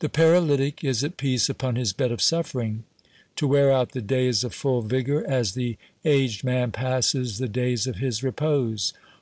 The 0.00 0.10
paralytic 0.10 0.84
is 0.84 1.02
at 1.02 1.16
peace 1.16 1.48
upon 1.48 1.76
his 1.76 1.94
bed 1.94 2.12
of 2.12 2.20
suffering. 2.20 2.84
To 3.36 3.46
wear 3.46 3.72
out 3.72 3.92
the 3.92 4.02
days 4.02 4.44
of 4.44 4.52
full 4.52 4.82
vigour 4.82 5.24
as 5.26 5.54
the 5.54 5.78
aged 6.04 6.44
man 6.44 6.72
passes 6.72 7.38
the 7.38 7.48
days 7.48 7.86
of 7.86 7.96
his 7.96 8.22
repose 8.22 8.92